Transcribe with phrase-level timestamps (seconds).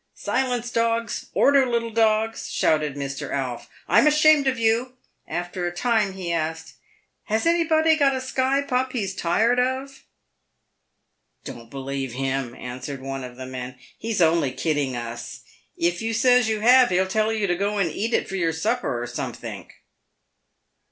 [0.15, 1.27] "Silence, dogs!
[1.35, 3.31] order, little dogs!" shouted Mr.
[3.31, 4.93] Alf; "I'm ashamed of you!"
[5.27, 6.73] After a time he asked,"
[7.31, 10.01] Has anybody got a Skye pup he's tired of?"
[11.43, 15.41] "Don't believe him," answered one of the men; "he's only a kidding of us.
[15.77, 18.53] If you says you have, he'll tell you to go and eat it for your
[18.53, 19.71] supper or somethink."